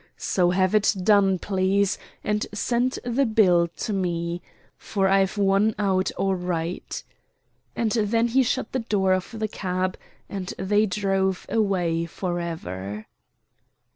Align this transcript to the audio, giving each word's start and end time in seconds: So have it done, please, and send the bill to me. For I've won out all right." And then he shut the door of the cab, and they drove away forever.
So 0.17 0.49
have 0.49 0.73
it 0.73 0.95
done, 1.03 1.37
please, 1.37 1.99
and 2.23 2.47
send 2.53 2.97
the 3.05 3.23
bill 3.27 3.67
to 3.77 3.93
me. 3.93 4.41
For 4.75 5.07
I've 5.07 5.37
won 5.37 5.75
out 5.77 6.09
all 6.17 6.33
right." 6.33 7.03
And 7.75 7.91
then 7.91 8.29
he 8.29 8.41
shut 8.41 8.71
the 8.71 8.79
door 8.79 9.13
of 9.13 9.35
the 9.37 9.47
cab, 9.47 9.99
and 10.27 10.55
they 10.57 10.87
drove 10.87 11.45
away 11.49 12.07
forever. 12.07 13.05